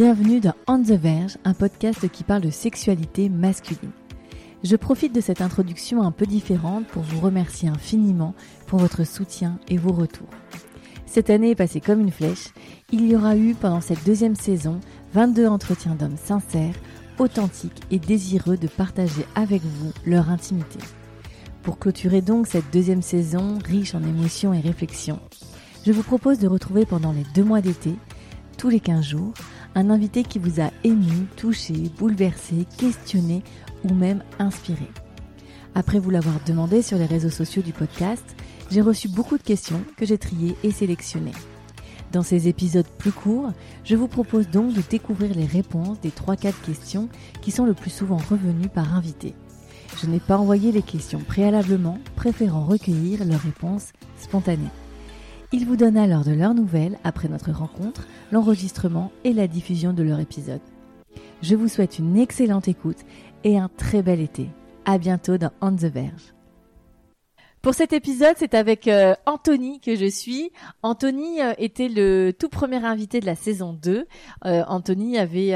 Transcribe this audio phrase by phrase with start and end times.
[0.00, 3.90] Bienvenue dans On the Verge, un podcast qui parle de sexualité masculine.
[4.62, 8.32] Je profite de cette introduction un peu différente pour vous remercier infiniment
[8.68, 10.28] pour votre soutien et vos retours.
[11.04, 12.50] Cette année est passée comme une flèche.
[12.92, 14.78] Il y aura eu pendant cette deuxième saison
[15.14, 16.76] 22 entretiens d'hommes sincères,
[17.18, 20.78] authentiques et désireux de partager avec vous leur intimité.
[21.64, 25.18] Pour clôturer donc cette deuxième saison riche en émotions et réflexions,
[25.84, 27.96] je vous propose de retrouver pendant les deux mois d'été,
[28.58, 29.32] tous les 15 jours,
[29.78, 33.44] un invité qui vous a ému, touché, bouleversé, questionné
[33.84, 34.88] ou même inspiré.
[35.76, 38.24] Après vous l'avoir demandé sur les réseaux sociaux du podcast,
[38.72, 41.30] j'ai reçu beaucoup de questions que j'ai triées et sélectionnées.
[42.10, 43.52] Dans ces épisodes plus courts,
[43.84, 47.08] je vous propose donc de découvrir les réponses des 3-4 questions
[47.40, 49.36] qui sont le plus souvent revenues par invité.
[50.02, 54.72] Je n'ai pas envoyé les questions préalablement, préférant recueillir leurs réponses spontanées.
[55.50, 60.02] Ils vous donnent alors de leurs nouvelles après notre rencontre, l'enregistrement et la diffusion de
[60.02, 60.60] leur épisode.
[61.40, 62.98] Je vous souhaite une excellente écoute
[63.44, 64.50] et un très bel été.
[64.84, 66.34] À bientôt dans On the Verge.
[67.62, 70.52] Pour cet épisode, c'est avec euh, Anthony que je suis.
[70.82, 74.06] Anthony euh, était le tout premier invité de la saison 2.
[74.44, 75.54] Euh, Anthony avait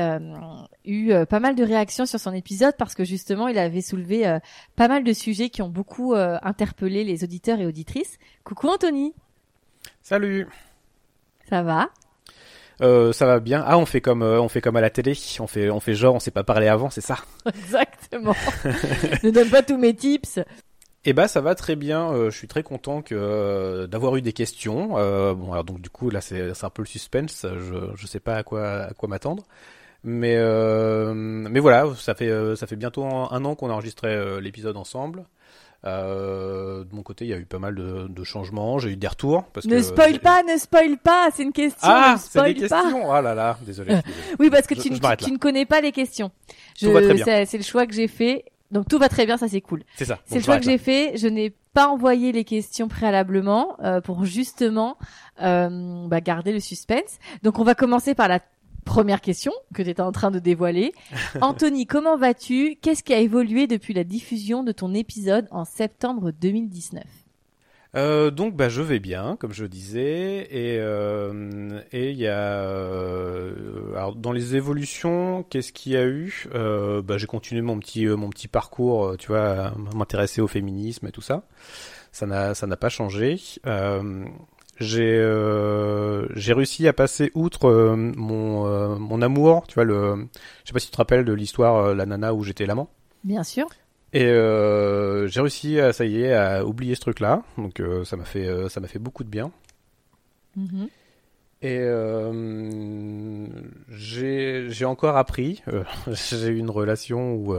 [0.86, 4.38] eu pas mal de réactions sur son épisode parce que justement, il avait soulevé
[4.74, 8.18] pas mal de sujets qui ont beaucoup interpellé les auditeurs et auditrices.
[8.42, 9.12] Coucou Anthony.
[10.02, 10.48] Salut.
[11.48, 11.88] Ça va?
[12.80, 13.62] Euh, ça va bien.
[13.64, 15.12] Ah, on fait comme euh, on fait comme à la télé.
[15.38, 17.18] On fait on fait genre on s'est pas parlé avant, c'est ça?
[17.46, 18.34] Exactement.
[19.22, 20.40] ne donne pas tous mes tips.
[21.04, 22.10] Eh ben ça va très bien.
[22.10, 24.88] Euh, je suis très content que euh, d'avoir eu des questions.
[24.88, 27.46] bon alors donc du coup là c'est un peu le suspense.
[27.46, 29.44] Je je sais pas à quoi à quoi m'attendre.
[30.02, 30.36] Mais
[31.14, 35.26] mais voilà, ça fait ça fait bientôt un an qu'on a enregistré l'épisode ensemble.
[35.84, 38.78] Euh, de mon côté, il y a eu pas mal de, de changements.
[38.78, 39.44] J'ai eu des retours.
[39.52, 41.30] Parce ne que, spoil pas, ne spoil pas.
[41.34, 41.80] C'est une question.
[41.82, 43.08] Ah, c'est des questions.
[43.08, 43.96] Oh là là, désolé.
[44.38, 46.30] oui, parce que je, tu, je tu, ne connais pas les questions.
[46.76, 48.44] C'est le choix que j'ai fait.
[48.70, 49.82] Donc tout va très bien, ça c'est cool.
[49.96, 50.18] C'est ça.
[50.24, 51.16] C'est le choix que j'ai fait.
[51.18, 54.96] Je n'ai pas envoyé les questions préalablement euh, pour justement
[55.42, 57.18] euh, bah, garder le suspense.
[57.42, 58.40] Donc on va commencer par la
[58.84, 60.92] Première question que tu étais en train de dévoiler.
[61.40, 62.76] Anthony, comment vas-tu?
[62.80, 67.04] Qu'est-ce qui a évolué depuis la diffusion de ton épisode en septembre 2019
[67.94, 72.62] euh, donc bah je vais bien comme je disais et euh, et il y a
[72.62, 76.48] euh, alors dans les évolutions qu'est-ce qu'il y a eu?
[76.54, 81.20] Bah j'ai continué mon petit mon petit parcours tu vois m'intéresser au féminisme et tout
[81.20, 81.44] ça.
[82.12, 83.38] Ça n'a ça n'a pas changé
[84.80, 90.28] j'ai euh, j'ai réussi à passer outre euh, mon euh, mon amour, tu vois le
[90.64, 92.88] je sais pas si tu te rappelles de l'histoire la nana où j'étais l'amant.
[93.24, 93.66] Bien sûr.
[94.14, 98.24] Et j'ai réussi à ça y est à oublier ce truc là, donc ça m'a
[98.24, 99.50] fait ça m'a fait beaucoup de bien.
[100.58, 100.88] Mm-hmm.
[101.62, 101.78] Et
[103.88, 105.62] j'ai j'ai encore appris,
[106.08, 107.54] j'ai eu une relation où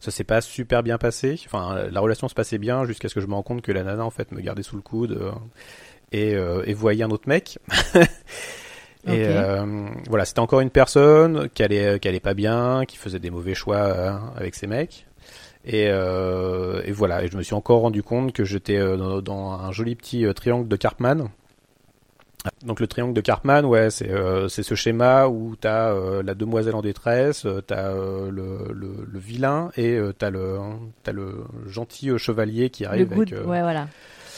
[0.00, 1.40] ça s'est pas super bien passé.
[1.46, 3.82] Enfin, la relation se passait bien jusqu'à ce que je me rende compte que la
[3.82, 5.32] nana en fait me gardait sous le coude
[6.12, 7.58] et, euh, et voyait un autre mec.
[9.06, 13.20] Et euh, voilà, c'était encore une personne qui allait, qui allait pas bien, qui faisait
[13.20, 15.06] des mauvais choix euh, avec ses mecs.
[15.64, 19.52] Et, euh, et, voilà, et je me suis encore rendu compte que j'étais dans, dans,
[19.52, 21.28] un joli petit triangle de Karpman.
[22.64, 24.08] Donc le triangle de Karpman, ouais, c'est
[24.48, 30.30] ce schéma où t'as la demoiselle en détresse, t'as le, le, le, vilain et t'as
[30.30, 30.58] le
[31.12, 33.46] le gentil chevalier qui arrive le good, avec.
[33.48, 33.88] ouais, voilà,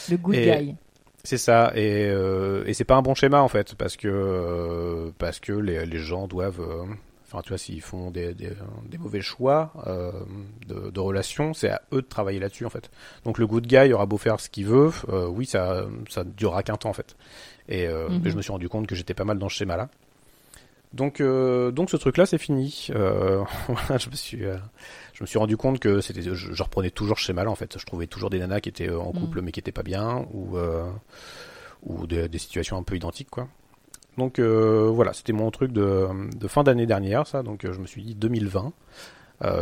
[0.09, 0.75] le good guy.
[1.23, 5.11] C'est ça, et, euh, et c'est pas un bon schéma en fait, parce que euh,
[5.17, 6.85] parce que les, les gens doivent, euh,
[7.27, 8.51] enfin tu vois, s'ils font des, des,
[8.85, 10.11] des, mauvais choix euh,
[10.67, 12.89] de, de relations, c'est à eux de travailler là-dessus en fait.
[13.25, 16.63] Donc le good guy aura beau faire ce qu'il veut, euh, oui ça ça durera
[16.63, 17.15] qu'un temps en fait.
[17.67, 19.89] Et, mm je me suis rendu compte que j'étais pas mal dans ce schéma-là.
[20.93, 22.87] Donc donc ce truc-là c'est fini.
[22.89, 24.43] je me suis
[25.19, 27.77] je me suis rendu compte que c'était, je, reprenais toujours chez mal en fait.
[27.77, 29.43] Je trouvais toujours des nanas qui étaient euh, en couple mm.
[29.43, 30.89] mais qui étaient pas bien ou euh,
[31.83, 33.49] ou des, situations un peu identiques quoi.
[34.17, 36.07] Donc euh, voilà, c'était mon truc de,
[36.37, 37.43] de fin d'année dernière ça.
[37.43, 38.71] Donc je me suis dit 2020.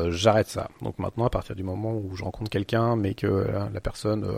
[0.10, 0.70] j'arrête ça.
[0.84, 4.32] Donc maintenant, à partir du moment où je rencontre quelqu'un, mais que la personne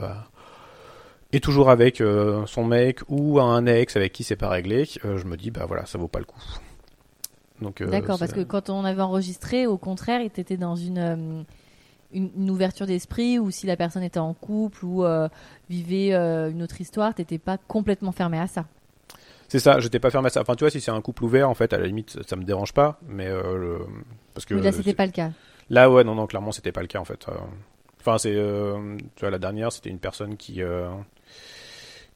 [1.34, 2.02] et toujours avec
[2.46, 5.86] son mec ou un ex avec qui c'est pas réglé, je me dis bah voilà,
[5.86, 6.40] ça vaut pas le coup.
[7.62, 11.46] Donc D'accord, parce que quand on avait enregistré, au contraire, il était dans une
[12.12, 15.04] une, ouverture d'esprit ou si la personne était en couple ou
[15.70, 18.66] vivait une autre histoire, t'étais pas complètement fermé à ça.
[19.50, 20.42] C'est ça, j'étais pas fermé à ça.
[20.42, 22.44] Enfin, tu vois, si c'est un couple ouvert, en fait, à la limite, ça me
[22.44, 23.80] dérange pas, mais euh,
[24.36, 24.54] parce que.
[24.54, 25.32] là, c'était pas le cas.
[25.72, 27.28] Là, ouais, non, non, clairement, c'était pas le cas, en fait.
[27.28, 27.34] Euh.
[28.00, 30.62] Enfin, c'est, euh, tu vois, la dernière, c'était une personne qui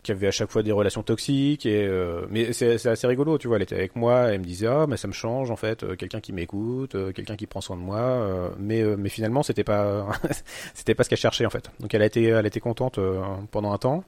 [0.04, 1.90] qui avait à chaque fois des relations toxiques et
[2.30, 3.58] mais c'est assez rigolo, tu vois.
[3.58, 6.20] Elle était avec moi, elle me disait ah mais ça me change en fait, quelqu'un
[6.20, 10.08] qui m'écoute, quelqu'un qui prend soin de moi, mais mais finalement c'était pas
[10.74, 11.72] c'était pas ce qu'elle cherchait en fait.
[11.80, 13.00] Donc elle a été elle a été contente
[13.52, 14.04] pendant un temps.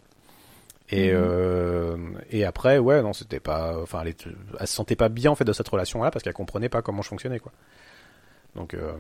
[0.89, 1.98] Et, euh,
[2.30, 3.81] et après, ouais, non, c'était pas.
[3.81, 4.13] Enfin, elle,
[4.59, 7.01] elle, se sentait pas bien en fait de cette relation-là parce qu'elle comprenait pas comment
[7.01, 7.51] je fonctionnais, quoi.
[8.56, 8.94] Donc, euh,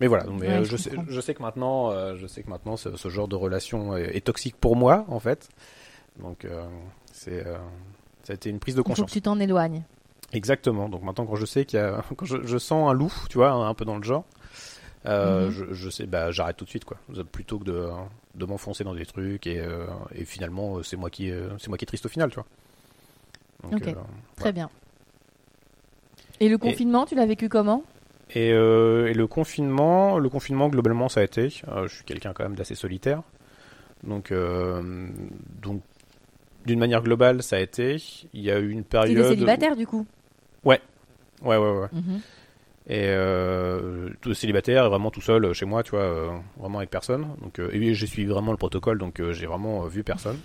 [0.00, 0.24] mais voilà.
[0.30, 3.08] Mais euh, je, sais, je sais que maintenant, euh, je sais que maintenant, ce, ce
[3.08, 5.48] genre de relation est, toxique pour moi, en fait.
[6.20, 6.66] Donc, euh,
[7.12, 7.44] c'est,
[8.22, 8.98] ça a été une prise de conscience.
[8.98, 9.82] Il faut que tu t'en éloignes.
[10.32, 10.88] Exactement.
[10.88, 13.38] Donc maintenant, quand je sais qu'il y a, quand je, je, sens un loup, tu
[13.38, 14.24] vois, un peu dans le genre,
[15.06, 15.50] euh, mhm.
[15.50, 16.98] je, je, sais, bah, j'arrête tout de suite, quoi.
[17.30, 17.88] Plutôt que de,
[18.34, 21.78] de m'enfoncer dans des trucs et, euh, et finalement, euh, c'est moi qui, c'est moi
[21.78, 23.72] qui est triste au final, tu vois.
[23.72, 23.94] ok,
[24.36, 24.70] très bien.
[26.40, 27.82] Et le confinement, tu l'as vécu comment?
[28.34, 31.48] Et, et, le confinement, le confinement globalement, ça a été.
[31.48, 33.22] je suis quelqu'un quand même d'assez solitaire,
[34.02, 34.34] donc,
[35.62, 35.82] donc
[36.66, 37.96] d'une manière globale, ça a été.
[38.34, 39.16] Il y a eu une période.
[39.16, 40.06] Tu es célibataire du coup.
[40.64, 40.80] Ouais,
[41.42, 41.88] ouais, ouais, ouais.
[41.92, 42.20] Mhm.
[42.88, 47.26] Et euh, tout célibataire, vraiment tout seul chez moi, tu vois, euh, vraiment avec personne.
[47.42, 50.38] Donc, euh, et j'ai suivi vraiment le protocole, donc euh, j'ai vraiment vu personne.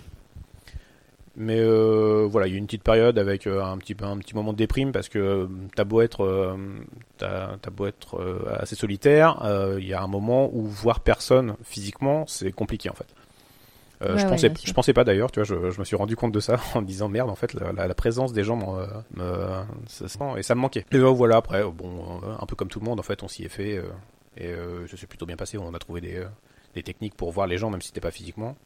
[1.36, 4.34] Mais euh, voilà, il y a eu une petite période avec un petit un petit
[4.34, 6.58] moment de déprime parce que t'as beau être
[7.74, 9.40] beau être assez solitaire,
[9.78, 13.06] il y a un moment où voir personne physiquement c'est compliqué en fait.
[14.04, 16.32] Euh, je, pensais, je pensais pas d'ailleurs, tu vois, je, je, me suis rendu compte
[16.32, 19.62] de ça en me disant merde, en fait, la, la présence des gens me, me,
[19.86, 20.06] ça,
[20.36, 20.84] et ça me manquait.
[20.90, 23.28] Et euh, voilà, après, bon, euh, un peu comme tout le monde, en fait, on
[23.28, 23.82] s'y est fait
[24.36, 25.58] et euh, ça s'est plutôt bien passé.
[25.58, 26.24] On a trouvé des,
[26.74, 28.56] des techniques pour voir les gens, même si c'était pas physiquement.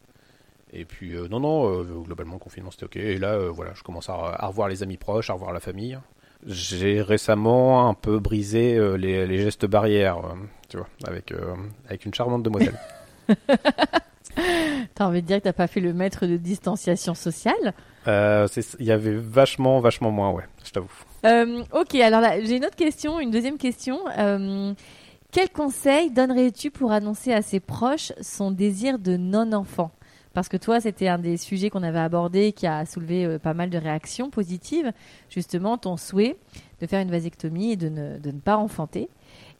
[0.73, 2.97] Et puis, non, non, globalement, le confinement c'était ok.
[2.97, 5.99] Et là, voilà, je commence à, à, revoir les amis proches, à revoir la famille.
[6.47, 10.19] J'ai récemment un peu brisé les, les, gestes barrières,
[10.69, 11.33] tu vois, avec,
[11.89, 12.79] avec une charmante demoiselle.
[14.97, 17.75] T'as envie de dire que t'as pas fait le maître de distanciation sociale
[18.09, 18.49] euh,
[18.81, 20.89] Il y avait vachement, vachement moins, ouais, je t'avoue.
[21.27, 24.01] Euh, ok, alors là, j'ai une autre question, une deuxième question.
[24.19, 24.73] Euh,
[25.33, 29.91] quel conseil donnerais-tu pour annoncer à ses proches son désir de non-enfant?
[30.33, 33.69] Parce que toi, c'était un des sujets qu'on avait abordé qui a soulevé pas mal
[33.69, 34.93] de réactions positives.
[35.29, 36.39] Justement, ton souhait
[36.81, 39.11] de faire une vasectomie et de ne, de ne pas enfanter.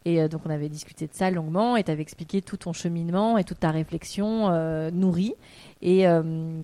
[0.07, 2.73] Et euh, donc, on avait discuté de ça longuement et tu avais expliqué tout ton
[2.73, 5.35] cheminement et toute ta réflexion euh, nourrie.
[5.83, 6.61] Et, euh,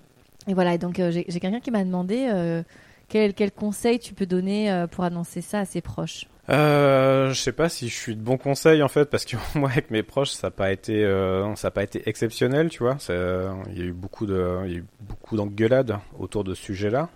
[0.47, 2.63] et, voilà, donc j'ai quelqu'un qui m'a demandé
[3.09, 6.27] quel, quel, conseil tu peux donner pour annoncer ça à ses proches?
[6.51, 9.71] Euh, je sais pas si je suis de bon conseil en fait parce que moi
[9.71, 11.05] avec mes proches ça n'a pas été
[11.55, 14.79] ça a pas été exceptionnel tu vois il y a eu beaucoup de y a
[14.79, 17.11] eu beaucoup d'engueulades autour de ce sujet là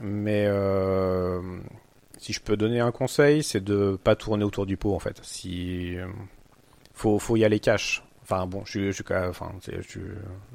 [0.00, 0.48] mais
[2.24, 5.20] si je peux donner un conseil, c'est de pas tourner autour du pot en fait.
[5.22, 6.06] Si euh,
[6.94, 8.02] faut faut y aller cash.
[8.22, 9.02] Enfin bon, je, je,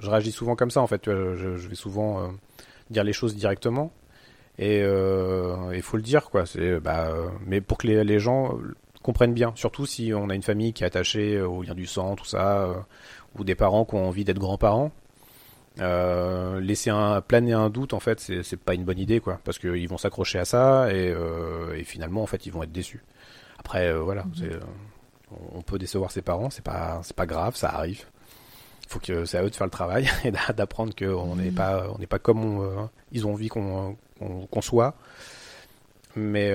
[0.01, 1.03] réagis souvent comme ça en fait.
[1.05, 2.27] Je, je vais souvent euh,
[2.89, 3.91] dire les choses directement
[4.57, 6.47] et il euh, faut le dire quoi.
[6.47, 7.13] C'est bah,
[7.45, 8.57] mais pour que les, les, gens
[9.03, 12.15] comprennent bien, surtout si on a une famille qui est attachée au lien du sang,
[12.15, 12.67] tout ça,
[13.37, 14.91] ou des parents qui ont envie d'être grands-parents.
[15.81, 19.59] Euh, laisser un, planer un doute, en fait, c'est pas une bonne idée, quoi, parce
[19.59, 23.03] qu'ils vont s'accrocher à ça et, euh, et, finalement, en fait, ils vont être déçus.
[23.57, 24.33] Après, euh, voilà, mhm.
[24.43, 24.59] euh,
[25.53, 28.05] on peut décevoir ses parents, c'est pas, c'est pas grave, ça arrive.
[28.83, 31.55] Il faut que c'est à eux de faire le travail et d'apprendre qu'on n'est mhm.
[31.55, 34.95] pas, on n'est pas comme on, ils ont envie qu'on qu'on soit.
[36.15, 36.51] Mais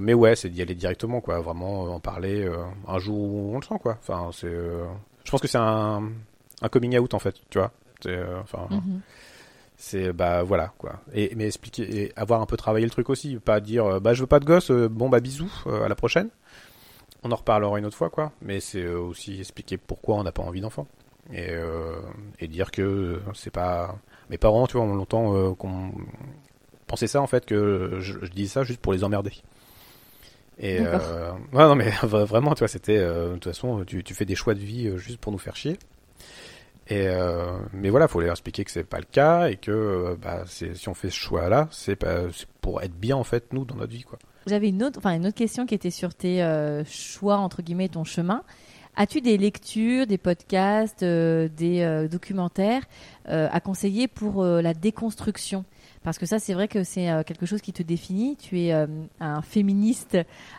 [0.00, 2.50] mais ouais, c'est d'y aller directement, quoi, vraiment en parler
[2.88, 3.98] un jour où on le sent, quoi.
[4.00, 6.10] Enfin, c'est, je pense que c'est un,
[6.62, 7.70] un coming out en fait, tu vois
[8.06, 9.00] euh, enfin, mhm.
[9.76, 11.00] c'est bah voilà quoi.
[11.14, 14.14] Et mais expliquer, et avoir un peu travaillé le truc aussi, pas dire euh, bah
[14.14, 16.28] je veux pas de gosse, euh, bon bah bisous, à la prochaine.
[17.24, 18.32] On en reparlera une autre fois quoi.
[18.42, 20.86] Mais c'est aussi expliquer pourquoi on n'a pas envie d'enfant
[21.32, 21.52] et
[22.40, 23.96] et dire que c'est pas
[24.28, 25.92] mes parents, tu vois, ont longtemps qu'on
[26.88, 29.32] pensait ça en fait que je, dis ça juste pour les emmerder.
[30.58, 34.24] Et euh, ouais, non mais vraiment, tu vois, c'était de toute façon, tu, tu, fais
[34.24, 35.78] des choix de vie juste pour nous faire chier.
[36.98, 40.44] Euh, mais voilà, faut leur expliquer que c'est pas le cas et que euh, bah,
[40.46, 41.96] si on fait ce choix-là, c'est
[42.60, 44.18] pour être bien en fait nous dans notre vie quoi.
[44.46, 47.88] J'avais une autre, enfin une autre question qui était sur tes euh, choix entre guillemets,
[47.88, 48.42] ton chemin.
[48.96, 52.82] As-tu des lectures, des podcasts, des documentaires
[53.24, 55.64] à conseiller pour la déconstruction?
[56.02, 58.36] Parce que ça, c'est vrai que c'est euh, quelque chose qui te définit.
[58.36, 58.86] Tu es euh,
[59.20, 60.18] un féministe,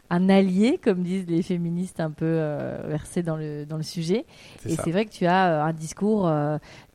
[0.10, 4.26] un allié, comme disent les féministes un peu euh, versés dans le, dans le sujet.
[4.66, 6.32] Et c'est vrai que tu as un discours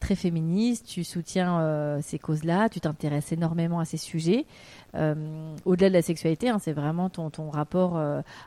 [0.00, 4.46] très féministe, tu soutiens ces causes-là, tu t'intéresses énormément à ces sujets.
[4.94, 7.98] Au-delà de la sexualité, hein, c'est vraiment ton, ton rapport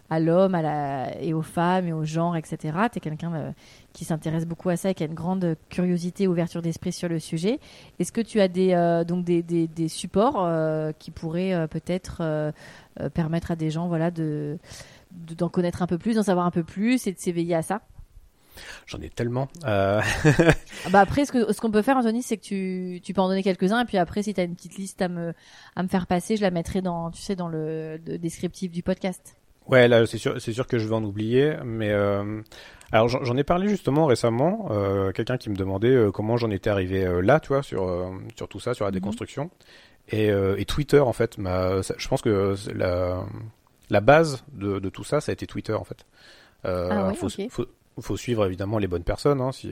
[0.09, 2.77] à l'homme à la, et aux femmes et au genre, etc.
[2.91, 3.53] Tu es quelqu'un
[3.93, 7.19] qui s'intéresse beaucoup à ça et qui a une grande curiosité, ouverture d'esprit sur le
[7.19, 7.59] sujet.
[7.99, 11.67] Est-ce que tu as des, euh, donc des, des, des supports euh, qui pourraient euh,
[11.67, 12.53] peut-être
[13.13, 14.57] permettre à des gens voilà, de,
[15.11, 17.81] d'en connaître un peu plus, d'en savoir un peu plus et de s'éveiller à ça?
[18.85, 19.47] J'en ai tellement.
[19.63, 20.01] Ah
[20.91, 23.81] bah après, ce, qu'on peut faire, Anthony, c'est que tu, tu peux en donner quelques-uns,
[23.81, 25.33] et puis après, si tu as une petite liste à me,
[25.75, 29.35] à me faire passer, je la mettrai dans, tu sais, dans le, descriptif du podcast.
[29.67, 31.93] Ouais, là, c'est sûr, c'est sûr que je vais en oublier, mais
[32.91, 36.69] alors j'en ai parlé justement récemment, euh, quelqu'un qui me demandait euh, comment j'en étais
[36.69, 38.95] arrivé euh, là, tu vois, sur sur tout ça, sur la mhm.
[38.95, 39.49] déconstruction.
[40.09, 43.23] Et, et, Twitter en fait, je pense que la
[43.89, 46.05] la base de, de, tout ça, ça a été Twitter en fait.
[46.65, 47.65] Ah faut, faut,
[48.15, 49.41] suivre évidemment les bonnes personnes.
[49.41, 49.71] Hein, si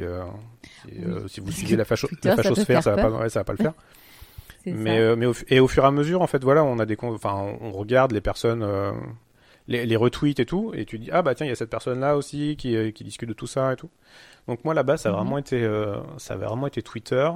[0.88, 0.96] si,
[1.28, 3.74] si, vous suivez la, facho la fachosphère, ça, va pas, ça va pas le faire.
[4.66, 6.98] mais mais au, et au fur et à mesure en fait, voilà, on a des
[7.02, 8.64] enfin on regarde les personnes
[9.70, 12.00] les, retweets et tout, et tu dis ah bah tiens il y a cette personne
[12.00, 13.90] là aussi qui, euh, qui discute de tout ça et tout.
[14.48, 15.18] Donc moi là-bas ça a mhm.
[15.20, 17.30] vraiment été euh, ça a vraiment été Twitter.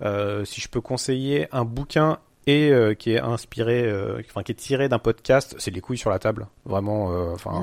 [0.00, 3.92] Euh, si je peux conseiller un bouquin et qui est inspiré,
[4.30, 6.46] enfin qui est tiré d'un podcast, c'est les couilles sur la table.
[6.64, 7.62] Vraiment, enfin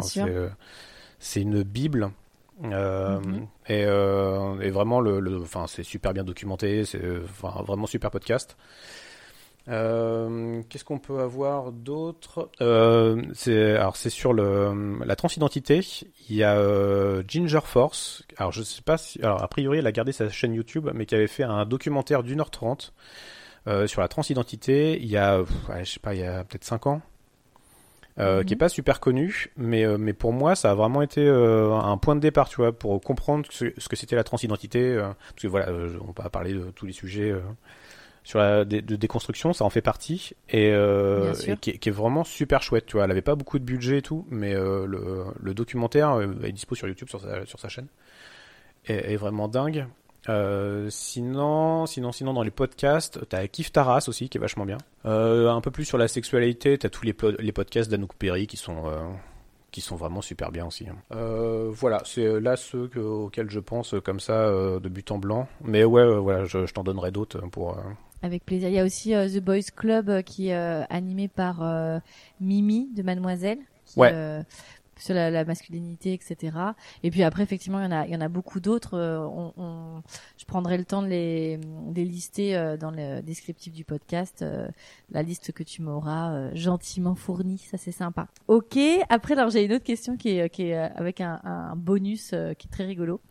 [1.17, 2.11] c'est une bible.
[2.59, 3.47] Mhm.
[3.67, 8.55] et, et, vraiment le, enfin c'est super bien documenté, c'est vraiment super podcast.
[9.67, 12.49] Euh, Qu'est-ce qu'on peut avoir d'autre?
[12.61, 15.81] Euh, C'est alors c'est sur le la transidentité.
[16.29, 18.23] Il y a euh, Ginger Force.
[18.37, 21.05] Alors je sais pas si alors a priori elle a gardé sa chaîne YouTube, mais
[21.05, 22.93] qui avait fait un documentaire d'une heure trente
[23.67, 24.99] euh, sur la transidentité.
[25.01, 25.43] Il y a
[25.79, 27.01] je sais pas il y a peut-être cinq ans.
[28.17, 28.59] Euh, qui est mhm.
[28.59, 32.15] pas super connu, mais euh, mais pour moi ça a vraiment été euh, un point
[32.15, 35.69] de départ, tu vois, pour comprendre ce, ce que c'était la transidentité, parce que voilà,
[35.99, 37.35] on va pas parler de tous les sujets
[38.25, 42.87] sur la de, déconstruction, ça en fait partie et, euh, qui, est vraiment super chouette.
[42.87, 46.19] Tu vois, elle avait pas beaucoup de budget et tout, mais euh, le, le, documentaire
[46.43, 47.87] est dispo sur YouTube sur sa, sur sa chaîne
[48.87, 49.85] est, est vraiment dingue.
[50.29, 54.77] Euh, sinon, sinon, sinon, dans les podcasts, t'as Kif Taras aussi qui est vachement bien.
[55.05, 58.57] Euh, un peu plus sur la sexualité, t'as tous les, les podcasts d'Anouk Perry qui
[58.57, 58.83] sont
[59.71, 60.87] qui sont vraiment super bien aussi.
[60.87, 60.95] Hein.
[61.13, 65.47] Euh, voilà, c'est là ceux auxquels je pense comme ça de but en blanc.
[65.63, 67.77] Mais ouais, voilà, je, je t'en donnerai d'autres pour
[68.25, 68.69] avec plaisir.
[68.69, 71.61] Il y a aussi euh, The Boys Club euh, qui est euh, animé par
[72.41, 73.59] Mimi de Mademoiselle.
[74.97, 76.57] Sur la, masculinité, etc.
[77.03, 78.97] Et puis après, effectivement, il y en a, il y en a beaucoup d'autres.
[78.97, 80.01] On,
[80.37, 81.57] je prendrai le temps de les,
[81.95, 84.43] lister dans le descriptif du podcast,
[85.11, 87.59] la liste que tu m'auras gentiment fournie.
[87.59, 88.27] Ça, c'est sympa.
[88.47, 88.77] Ok.
[89.09, 92.67] Après, alors j'ai une autre question qui est, qui est avec un, un bonus qui
[92.67, 93.21] est très rigolo.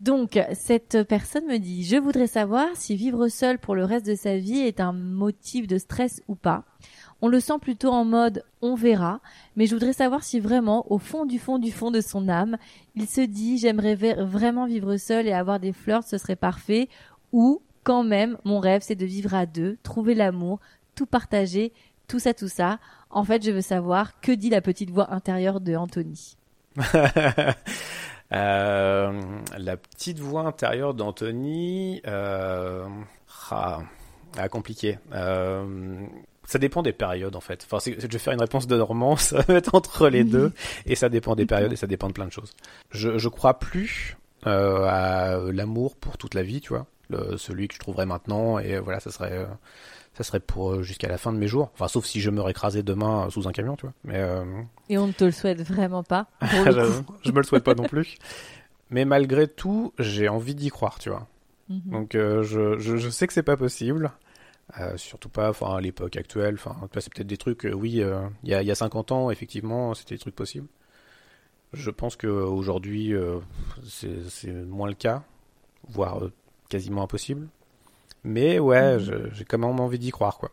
[0.00, 4.14] Donc, cette personne me dit, je voudrais savoir si vivre seul pour le reste de
[4.14, 6.64] sa vie est un motif de stress ou pas.
[7.22, 9.20] On le sent plutôt en mode on verra,
[9.56, 12.56] mais je voudrais savoir si vraiment, au fond du fond du fond de son âme,
[12.94, 16.88] il se dit j'aimerais vraiment vivre seul et avoir des flirts, ce serait parfait,
[17.32, 20.60] ou quand même, mon rêve c'est de vivre à deux, trouver l'amour,
[20.94, 21.72] tout partager,
[22.08, 22.78] tout ça, tout ça.
[23.10, 26.36] En fait, je veux savoir que dit la petite voix intérieure de Anthony.
[28.32, 29.22] Euh,
[29.56, 32.88] la petite voix intérieure d'Anthony, euh,
[33.50, 33.82] ah,
[34.36, 34.98] ah, compliqué.
[35.12, 36.06] Euh,
[36.46, 37.66] ça dépend des périodes en fait.
[37.70, 40.52] Enfin, je vais faire une réponse de Normand, ça va être entre les deux,
[40.86, 42.52] et ça dépend des périodes et ça dépend de plein de choses.
[42.90, 47.68] Je, je crois plus euh, à l'amour pour toute la vie, tu vois, le, celui
[47.68, 49.46] que je trouverais maintenant, et voilà, ça serait euh,
[50.16, 51.70] ça serait pour euh, jusqu'à la fin de mes jours.
[51.74, 53.92] Enfin, sauf si je me écrasé demain sous un camion, tu vois.
[54.04, 54.44] Mais euh,
[54.88, 56.26] et on ne te le souhaite vraiment pas.
[56.42, 58.16] je me le souhaite pas non plus.
[58.90, 61.26] Mais malgré tout, j'ai envie d'y croire, tu vois.
[61.68, 61.80] Mhm.
[61.90, 64.12] Donc euh, je, je, sais que c'est pas possible.
[64.96, 66.54] Surtout pas enfin, à l'époque actuelle.
[66.54, 68.02] Enfin, c'est peut-être des trucs, oui,
[68.42, 70.68] il y, a, y a 50 ans, effectivement, c'était des trucs possibles.
[71.72, 73.14] Je pense qu'aujourd'hui,
[73.84, 75.24] c'est moins le cas,
[75.88, 76.20] voire
[76.68, 77.48] quasiment impossible.
[78.24, 79.30] Mais ouais, mhm.
[79.32, 80.50] j'ai quand même envie d'y croire, quoi.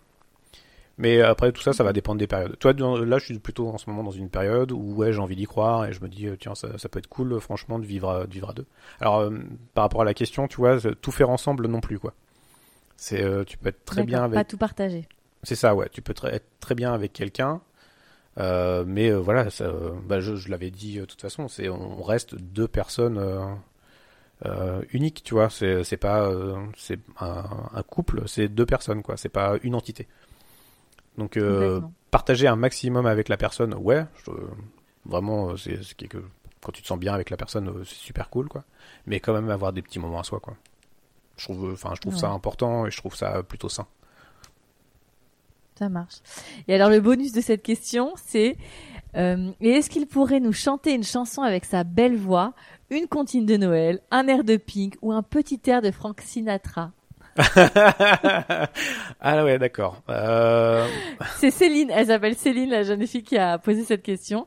[1.00, 2.58] Mais après, tout ça, ça va dépendre des périodes.
[2.60, 5.36] Toi, là, je suis plutôt en ce moment dans une période où ouais, j'ai envie
[5.36, 8.10] d'y croire et je me dis, euh, tiens, ça, peut être cool, franchement, de vivre
[8.10, 8.68] à, de vivre à deux.
[9.00, 9.32] Alors, euh,
[9.74, 12.14] par rapport à la question, tu vois, tout faire ensemble non plus, quoi.
[13.04, 14.36] C'est, euh, tu peux être très bien avec.
[14.36, 15.10] Pas tout partager.
[15.44, 15.90] C'est ça, ouais.
[15.92, 17.60] Tu peux être très bien avec quelqu'un,
[18.38, 19.70] Euh, mais euh, voilà, ça,
[20.08, 23.20] bah, je, je l'avais dit de toute façon, c'est on reste deux personnes
[24.94, 25.50] uniques, tu vois.
[25.50, 26.32] C'est c'est pas
[26.78, 27.44] c'est un,
[27.74, 29.18] un, couple, c'est deux personnes quoi.
[29.18, 30.08] C'est pas une entité.
[31.18, 31.38] Donc
[32.10, 34.32] partager un maximum avec la personne, ouais, je,
[35.06, 36.20] vraiment c'est quelque
[36.62, 38.64] quand tu te sens bien avec la personne, c'est super cool quoi.
[39.08, 40.56] Mais quand même avoir des petits moments à soi quoi.
[41.38, 43.88] Je trouve, enfin je trouve ça important et je trouve ça plutôt sain.
[45.78, 46.18] Ça marche.
[46.68, 48.58] Et alors le bonus de cette question, c'est
[49.16, 52.54] euh, est-ce qu'il pourrait nous chanter une chanson avec sa belle voix,
[52.90, 56.92] une comptine de Noël, un air de Pink ou un petit air de Frank Sinatra?
[59.26, 60.04] Ah ouais, d'accord.
[60.10, 60.88] Euh...
[61.38, 64.46] C'est Céline, elle s'appelle Céline, la jeune fille qui a posé cette question.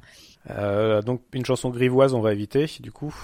[0.51, 3.15] Euh, donc une chanson grivoise, on va éviter, du coup.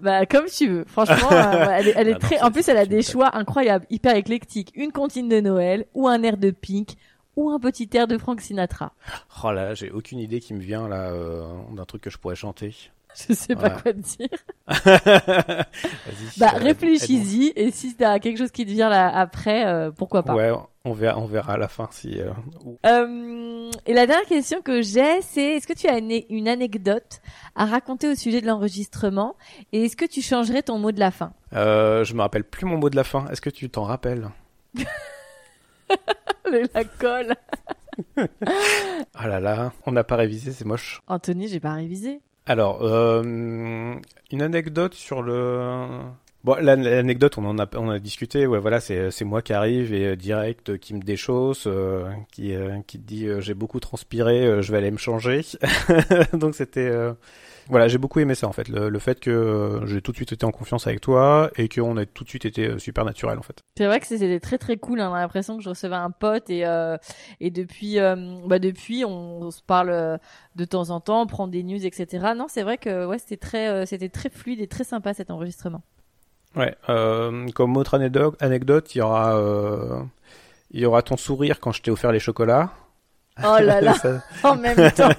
[0.00, 0.84] Bah comme tu veux.
[0.86, 2.40] Franchement, euh, elle est, elle est ah très.
[2.40, 4.72] en plus, elle a des choix incroyables, hyper éclectiques.
[4.74, 6.96] Une comptine de Noël ou un air de Pink
[7.36, 8.92] ou un petit air de Frank Sinatra
[9.44, 12.34] Oh là, j'ai aucune idée qui me vient là euh, d'un truc que je pourrais
[12.34, 12.74] chanter.
[13.28, 14.28] Je sais pas quoi te dire.
[16.36, 20.34] bah réfléchis-y et si t'as quelque chose qui te vient là après, euh, pourquoi pas.
[20.34, 20.52] Ouais,
[20.86, 22.20] on verra, on verra à la fin si.
[22.20, 22.30] Euh,
[22.86, 23.70] euh...
[23.86, 27.20] et la dernière question que j'ai, c'est est-ce que tu as une, une, anecdote
[27.54, 29.36] à raconter au sujet de l'enregistrement
[29.72, 31.32] et est-ce que tu changerais ton mot de la fin?
[31.52, 33.26] Euh, Je me rappelle plus mon mot de la fin.
[33.28, 34.28] Est-ce que tu t'en rappelles?
[36.74, 37.34] La colle.
[39.14, 41.00] ah là là, on n'a pas révisé, c'est moche.
[41.08, 42.20] Anthony, j'ai pas révisé.
[42.46, 43.94] Alors, euh,
[44.30, 46.02] une anecdote sur le.
[46.46, 48.46] Bon, l'anecdote, on en a, on a discuté.
[48.46, 52.54] Ouais, voilà, c'est c'est moi qui arrive et euh, direct qui me déchausse, euh, qui
[52.86, 55.42] qui te dit j'ai beaucoup transpiré, je vais aller me changer.
[56.32, 56.90] Donc c'était
[57.68, 60.32] voilà, j'ai beaucoup aimé ça en fait, le, fait que euh, j'ai tout de suite
[60.32, 63.38] été en confiance avec toi et qu'on ait tout de suite été euh, super naturel
[63.38, 63.64] en fait.
[63.76, 65.00] C'est vrai que c'était très très cool.
[65.00, 65.10] Hein.
[65.10, 66.96] On a l'impression que je recevais un pote et euh,
[67.40, 67.96] et depuis
[68.46, 70.18] bah depuis on, se parle
[70.56, 72.34] de temps en temps, on prend des news etc.
[72.36, 75.82] Non, c'est vrai que ouais c'était très c'était très fluide et très sympa cet enregistrement.
[76.56, 76.74] Ouais,
[77.54, 79.38] comme autre anecdote, anecdote, il y aura
[80.70, 82.70] il y aura ton sourire quand je t'ai offert les chocolats.
[83.42, 83.94] Oh là là,
[84.44, 85.10] en même temps.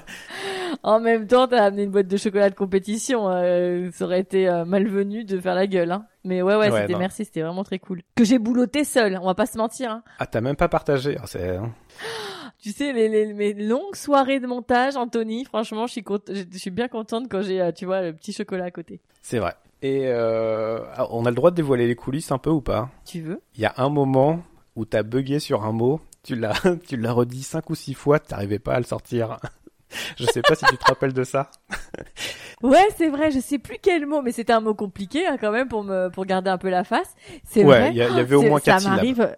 [0.84, 3.30] en même temps, t'as amené une boîte de chocolat de compétition.
[3.30, 5.92] Euh, ça aurait été euh, malvenu de faire la gueule.
[5.92, 6.06] Hein.
[6.24, 8.02] Mais ouais, ouais, c'était merci, c'était vraiment très cool.
[8.16, 9.92] Que j'ai boulotté seul, on va pas se mentir.
[9.92, 10.04] Hein.
[10.20, 11.18] Ah, t'as même pas partagé.
[11.26, 11.58] C'est...
[11.58, 11.72] Hein.
[12.60, 16.72] Tu sais, les, les, mes longues soirées de montage, Anthony, franchement, je suis, je suis
[16.72, 19.00] bien contente quand j'ai, euh, tu vois, le petit chocolat à côté.
[19.22, 19.54] C'est vrai.
[19.82, 22.90] Et euh, ah, on a le droit de dévoiler les coulisses un peu ou pas?
[23.06, 23.42] Tu veux?
[23.56, 24.42] Il y a un moment
[24.76, 26.56] où t'as bugué sur un mot, tu l'as,
[26.88, 29.38] tu l'as redit cinq ou six fois, t'arrivais pas à le sortir.
[30.18, 31.52] je sais pas si tu te rappelles de ça.
[32.64, 35.52] ouais, c'est vrai, je sais plus quel mot, mais c'était un mot compliqué hein, quand
[35.52, 37.14] même pour me pour garder un peu la face.
[37.44, 37.90] C'est ouais, vrai.
[37.92, 39.36] il y, avait au moins quatre Ça m'arrive.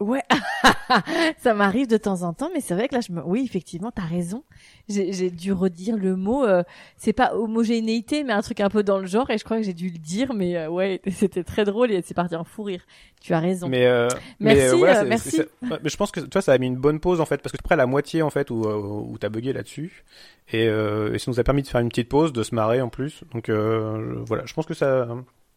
[0.00, 0.22] Ouais,
[1.38, 3.90] ça m'arrive de temps en temps, mais c'est vrai que là, je me, oui, effectivement,
[3.94, 4.44] t'as raison.
[4.88, 6.44] J'ai dû redire le mot.
[6.44, 6.62] Euh,
[6.96, 9.62] c'est pas homogénéité, mais un truc un peu dans le genre, et je crois que
[9.62, 12.62] j'ai dû le dire, mais euh, ouais, c'était très drôle et c'est parti en fou
[12.62, 12.80] rire.
[13.20, 13.68] Tu as raison.
[13.68, 14.08] Mais euh,
[14.40, 15.42] merci, mais, merci.
[15.60, 17.62] mais je pense que toi, ça a mis une bonne pause en fait, parce que
[17.62, 20.04] près la moitié en fait où où t'as bugué là-dessus,
[20.50, 22.88] et, et ça nous a permis de faire une petite pause, de se marrer en
[22.88, 23.22] plus.
[23.34, 25.06] Donc voilà, je pense que ça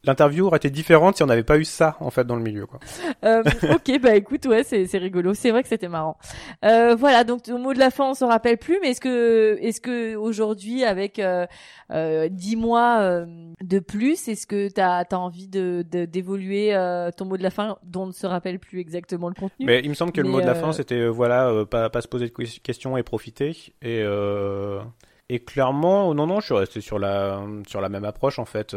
[0.06, 2.66] l'interview aurait été différente si on n'avait pas eu ça en fait dans le milieu
[2.66, 2.80] quoi.
[3.24, 3.44] Euh,
[3.76, 6.18] ok bah écoute ouais c'est c'est rigolo c'est vrai que c'était marrant.
[6.66, 9.58] Euh, voilà donc au mot de la fin on se rappelle plus mais est-ce que
[9.62, 11.46] est-ce que aujourd'hui avec euh,
[11.92, 13.26] euh, 10 mois euh,
[13.62, 17.78] de plus est-ce que t'as as envie de d'évoluer euh, ton mot de la fin
[17.84, 19.66] dont on ne se rappelle plus exactement le contenu.
[19.66, 22.08] Mais il me semble que le mot de la fin c'était voilà pas pas se
[22.08, 24.04] poser de questions et profiter et
[25.34, 28.76] et clairement non non je suis resté sur la sur la même approche en fait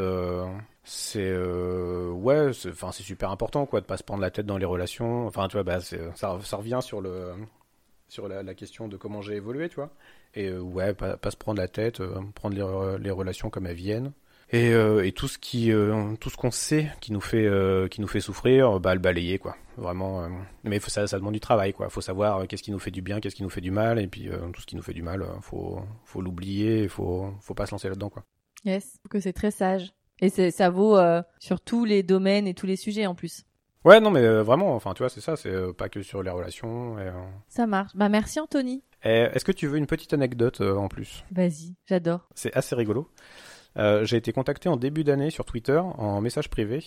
[0.88, 4.56] c'est euh, ouais enfin c'est super important quoi de pas se prendre la tête dans
[4.56, 5.26] les relations.
[5.26, 7.32] Enfin tu vois bah ça, revient sur le
[8.06, 9.90] sur la, question de comment j'ai évolué tu vois.
[10.34, 12.54] Et euh, ouais pas, pas, se prendre la tête euh, prendre
[12.98, 14.12] les, relations comme elles viennent
[14.50, 15.72] et, euh, et tout ce qui
[16.20, 17.48] tout ce qu'on sait qui nous fait
[17.90, 20.28] qui nous fait souffrir bah le balayer quoi vraiment
[20.64, 23.02] mais faut, ça ça demande du travail quoi faut savoir qu'est-ce qui nous fait du
[23.02, 25.02] bien qu'est-ce qui nous fait du mal et puis tout ce qui nous fait du
[25.02, 28.24] mal faut faut l'oublier faut faut pas se lancer là dedans quoi
[28.64, 32.66] yes que c'est très sage et ça vaut euh, sur tous les domaines et tous
[32.66, 33.44] les sujets en plus.
[33.84, 36.22] Ouais, non, mais euh, vraiment, enfin, tu vois, c'est ça, c'est euh, pas que sur
[36.22, 36.98] les relations.
[36.98, 37.10] Et,
[37.48, 37.92] Ça marche.
[37.94, 38.82] Bah, merci Anthony.
[39.02, 41.24] Est-ce que tu veux une petite anecdote en plus?
[41.30, 42.28] Vas-y, j'adore.
[42.34, 43.08] C'est assez rigolo.
[43.76, 46.82] J'ai été contacté en début d'année sur Twitter en message privé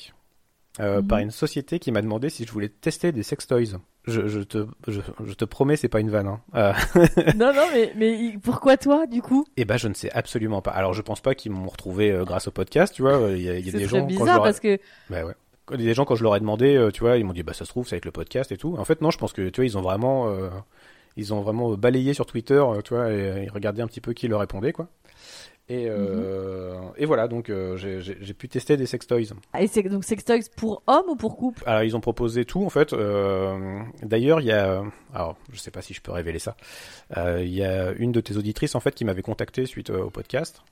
[0.80, 1.08] mhm.
[1.08, 3.78] par une société qui m'a demandé si je voulais tester des sextoys.
[4.10, 6.28] Je, je, te, je, je, te promets, c'est pas une vanne.
[6.28, 6.41] Hein.
[6.56, 6.73] Euh.
[7.36, 9.45] non, non, mais, mais pourquoi toi, du coup?
[9.58, 10.71] Eh ben, je ne sais absolument pas.
[10.71, 13.30] Alors, je pense pas qu'ils m'ont retrouvé euh, grâce au podcast, tu vois.
[13.32, 14.06] Il y a, il y a des gens.
[14.06, 14.80] bizarre quand parce que.
[15.10, 15.34] Bah ouais.
[15.71, 17.34] Il y a des gens quand je leur ai demandé, euh, tu vois, ils m'ont
[17.34, 18.75] dit bah ça se trouve c'est avec le podcast et tout.
[18.80, 20.34] En fait, non, je pense que tu vois, ils ont vraiment,
[21.19, 24.27] ils ont vraiment balayé sur Twitter, tu vois, et ils regardaient un petit peu qui
[24.27, 24.88] leur répondait, quoi.
[25.71, 29.27] Et, euh, et voilà, donc euh, j'ai pu tester des sextoys.
[29.60, 32.71] Et c'est donc sextoys pour hommes ou pour couple Alors ils ont proposé tout en
[32.71, 32.91] fait.
[32.91, 36.58] Euh, D'ailleurs, il y a, alors je sais pas si je peux révéler ça.
[37.17, 40.10] Euh, il y a une de tes auditrices en fait qui m'avait contacté suite au
[40.10, 40.63] podcast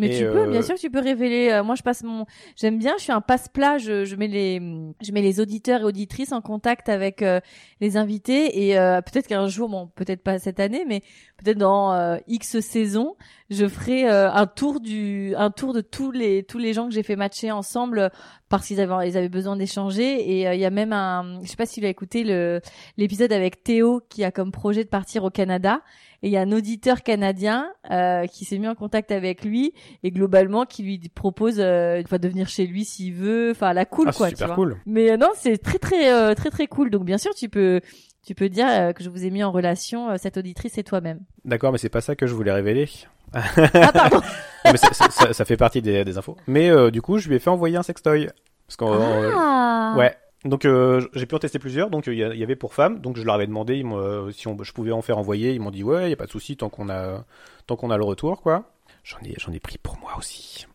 [0.00, 1.50] mais tu peux, bien euh, sûr, tu peux révéler.
[1.50, 2.24] Euh, moi, je passe mon,
[2.56, 2.94] j'aime bien.
[2.98, 3.78] Je suis un passe-plat.
[3.78, 4.60] Je, je, mets les,
[5.02, 7.40] je mets les auditeurs et auditrices en contact avec euh,
[7.80, 11.00] les invités et peut-être qu'un jour, bon, peut-être pas cette année, mais
[11.42, 13.16] peut-être dans X saison,
[13.50, 17.02] je ferai un tour du, un tour de tous les, tous les gens que j'ai
[17.02, 18.10] fait matcher ensemble
[18.50, 20.02] parce qu'ils avaient, ils avaient besoin d'échanger.
[20.02, 22.60] Et il y a même un, je sais pas si tu as écouté le,
[22.98, 25.80] l'épisode avec Théo qui a comme projet de partir au Canada
[26.22, 29.72] et il y a un auditeur canadien euh, qui s'est mis en contact avec lui
[30.02, 33.52] et globalement qui lui propose euh, de venir chez lui s'il veut.
[33.52, 34.28] Enfin, la cool ah, quoi.
[34.28, 34.76] Super cool.
[34.84, 36.90] Mais euh, non, c'est très très euh, très très cool.
[36.90, 37.80] Donc bien sûr, tu peux
[38.26, 41.20] tu peux dire euh, que je vous ai mis en relation cette auditrice et toi-même.
[41.44, 42.88] D'accord, mais c'est pas ça que je voulais révéler.
[43.34, 44.20] Ah pardon.
[44.64, 46.36] mais ça, ça, ça, fait partie des, des infos.
[46.46, 48.28] Mais du coup, je lui ai fait envoyer un sextoy.
[48.66, 49.94] Parce qu'on, ah.
[49.96, 51.90] ouais, donc euh, j'ai pu en tester plusieurs.
[51.90, 53.00] Donc il y, y, avait pour femmes.
[53.00, 53.84] Donc je leur avais demandé
[54.32, 55.52] si on, je pouvais en faire envoyer.
[55.52, 57.24] Ils m'ont dit ouais, il y a pas de souci tant qu'on a
[57.66, 58.64] tant qu'on a le retour quoi.
[59.04, 60.66] J'en ai j'en ai pris pour moi aussi.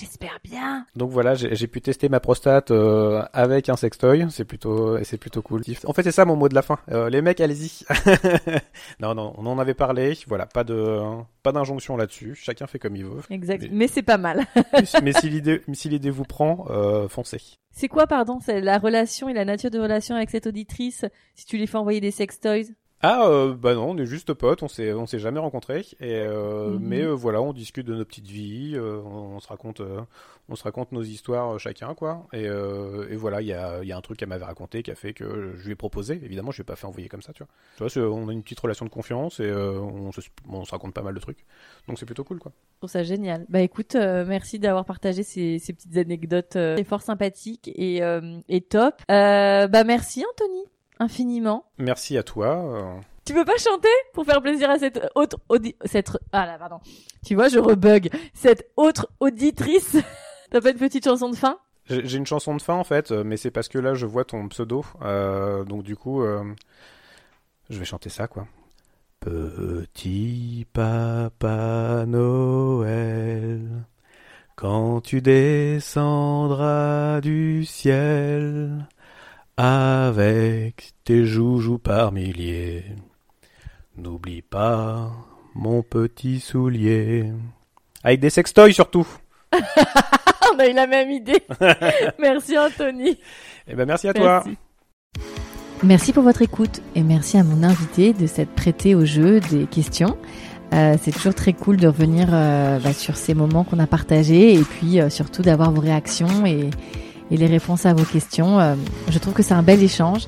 [0.00, 0.86] J'espère bien.
[0.96, 4.26] Donc voilà, j'ai pu tester ma prostate euh, avec un sextoy.
[4.30, 5.62] C'est plutôt, c'est plutôt cool.
[5.84, 6.78] En fait, c'est ça mon mot de la fin.
[6.90, 7.84] Euh, les mecs, allez-y.
[9.00, 10.16] non, non, on en avait parlé.
[10.26, 11.02] Voilà, pas de,
[11.42, 12.34] pas d'injonction là-dessus.
[12.34, 13.20] Chacun fait comme il veut.
[13.28, 13.68] Exact.
[13.70, 14.46] Mais, c'est pas mal.
[15.02, 17.58] mais si l'idée, si l'idée vous prend, euh, foncez.
[17.70, 21.44] C'est quoi, pardon, c'est la relation et la nature de relation avec cette auditrice Si
[21.44, 22.68] tu lui fais envoyer des sextoys?
[23.02, 26.16] Ah euh, bah non, on est juste potes, on s'est on s'est jamais rencontrés et
[26.16, 26.78] euh, mhm.
[26.82, 29.80] mais euh, voilà, on discute de nos petites vies, euh, on, se raconte
[30.50, 33.92] on se raconte nos histoires chacun quoi et, et voilà, il y a il y
[33.92, 36.20] a un truc qu'elle m'avait raconté qui a fait que je lui ai proposé.
[36.22, 37.88] Évidemment, je lui ai pas fait envoyer comme ça, tu vois.
[37.88, 40.92] Tu vois, on a une petite relation de confiance et on se on se raconte
[40.92, 41.46] pas mal de trucs.
[41.88, 42.52] Donc c'est plutôt cool quoi.
[42.74, 43.46] Je trouve ça génial.
[43.48, 48.02] Bah écoute, merci d'avoir partagé ces, ces petites anecdotes c'est fort sympathiques et
[48.48, 49.00] et top.
[49.08, 50.64] bah merci Anthony
[51.00, 51.64] infiniment.
[51.78, 53.00] Merci à toi.
[53.24, 56.80] Tu veux pas chanter pour faire plaisir à cette autre audi cette ah là pardon.
[57.24, 58.10] Tu vois, je rebug.
[58.34, 59.96] Cette autre auditrice.
[60.50, 61.58] T'as pas une petite chanson de fin?
[61.88, 64.48] J'ai une chanson de fin en fait, mais c'est parce que là je vois ton
[64.48, 66.44] pseudo, euh, donc du coup euh,
[67.68, 68.46] je vais chanter ça quoi.
[69.18, 73.60] Petit papa Noël,
[74.56, 78.86] quand tu descendras du ciel,
[79.62, 82.82] avec tes joujoux par milliers.
[83.94, 85.12] N'oublie pas
[85.54, 87.30] mon petit soulier.
[88.02, 89.06] Avec des sextoys surtout.
[89.52, 91.42] On a eu la même idée.
[92.18, 93.18] merci Anthony.
[93.68, 94.44] Eh ben merci à toi.
[95.82, 99.66] Merci pour votre écoute et merci à mon invité de s'être prêté au jeu des
[99.66, 100.16] questions.
[100.72, 104.54] Euh, c'est toujours très cool de revenir euh, bah, sur ces moments qu'on a partagés
[104.54, 106.70] et puis euh, surtout d'avoir vos réactions et,
[107.30, 108.60] et les réponses à vos questions.
[108.60, 108.74] Euh,
[109.08, 110.26] je trouve que c'est un bel échange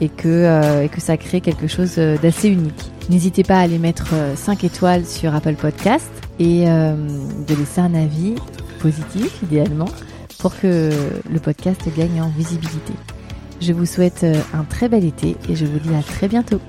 [0.00, 2.90] et que, euh, ça crée quelque chose euh, d'assez unique.
[3.08, 8.36] N'hésitez pas à aller mettre 5 étoiles sur Apple Podcast et de laisser un avis
[8.78, 9.88] positif idéalement
[10.38, 10.90] pour que
[11.28, 12.92] le podcast gagne en visibilité.
[13.60, 16.60] Je vous souhaite un très bel été et je vous dis à très bientôt.